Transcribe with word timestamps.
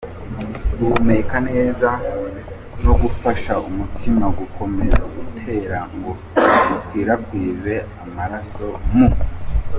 guhumeka 0.77 1.35
neza 1.49 1.89
no 2.83 2.93
gufasha 3.01 3.53
umutima 3.69 4.25
gukomeza 4.39 5.01
gutera 5.15 5.79
ngo 5.95 6.11
ukwirakwize 6.75 7.75
amaraso 8.03 8.67
mu 8.95 9.09